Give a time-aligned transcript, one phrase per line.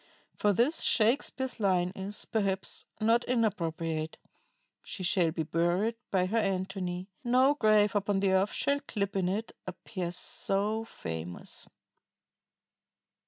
[0.35, 4.17] For this, Shakespeare's line is, perhaps, not inappropriate:
[4.81, 9.29] "She shall be buried by her Antony; No grave upon the earth shall clip in
[9.29, 11.67] it A pair so famous